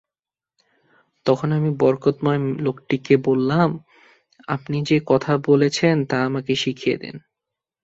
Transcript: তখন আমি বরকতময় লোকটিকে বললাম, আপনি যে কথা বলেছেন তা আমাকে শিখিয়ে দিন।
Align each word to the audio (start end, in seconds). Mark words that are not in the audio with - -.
তখন 1.25 1.49
আমি 1.51 1.69
বরকতময় 1.79 2.39
লোকটিকে 2.59 3.15
বললাম, 3.25 3.69
আপনি 4.47 4.77
যে 4.83 4.97
কথা 5.05 5.33
বলেছেন 5.47 5.95
তা 6.05 6.17
আমাকে 6.25 6.53
শিখিয়ে 6.55 6.97
দিন। 6.97 7.15